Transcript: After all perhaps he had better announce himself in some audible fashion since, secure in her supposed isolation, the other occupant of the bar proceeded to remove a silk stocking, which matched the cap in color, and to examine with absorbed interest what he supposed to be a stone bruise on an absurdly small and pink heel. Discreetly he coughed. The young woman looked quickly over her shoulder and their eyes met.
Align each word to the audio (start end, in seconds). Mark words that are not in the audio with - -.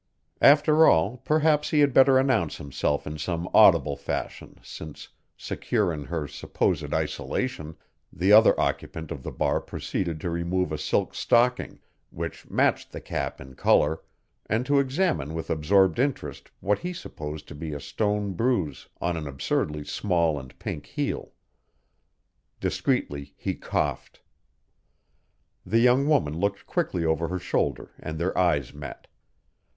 After 0.41 0.87
all 0.87 1.17
perhaps 1.17 1.69
he 1.69 1.81
had 1.81 1.93
better 1.93 2.17
announce 2.17 2.57
himself 2.57 3.05
in 3.05 3.19
some 3.19 3.47
audible 3.53 3.95
fashion 3.95 4.57
since, 4.63 5.09
secure 5.37 5.93
in 5.93 6.05
her 6.05 6.27
supposed 6.27 6.91
isolation, 6.91 7.75
the 8.11 8.31
other 8.33 8.59
occupant 8.59 9.11
of 9.11 9.21
the 9.21 9.29
bar 9.31 9.61
proceeded 9.61 10.19
to 10.21 10.31
remove 10.31 10.71
a 10.71 10.77
silk 10.79 11.13
stocking, 11.13 11.81
which 12.09 12.49
matched 12.49 12.91
the 12.91 12.99
cap 12.99 13.39
in 13.39 13.53
color, 13.53 14.01
and 14.47 14.65
to 14.65 14.79
examine 14.79 15.35
with 15.35 15.51
absorbed 15.51 15.99
interest 15.99 16.49
what 16.61 16.79
he 16.79 16.93
supposed 16.93 17.47
to 17.47 17.53
be 17.53 17.71
a 17.71 17.79
stone 17.79 18.33
bruise 18.33 18.87
on 18.99 19.15
an 19.15 19.27
absurdly 19.27 19.83
small 19.85 20.39
and 20.39 20.57
pink 20.57 20.87
heel. 20.87 21.31
Discreetly 22.59 23.35
he 23.37 23.53
coughed. 23.53 24.23
The 25.63 25.77
young 25.79 26.07
woman 26.07 26.39
looked 26.39 26.65
quickly 26.65 27.05
over 27.05 27.27
her 27.27 27.37
shoulder 27.37 27.91
and 27.99 28.17
their 28.17 28.35
eyes 28.35 28.73
met. 28.73 29.05